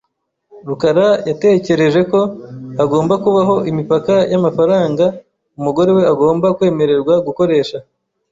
[0.67, 2.19] rukara yatekereje ko
[2.77, 5.05] hagomba kubaho imipaka y’amafaranga
[5.59, 7.77] umugore we agomba kwemererwa gukoresha.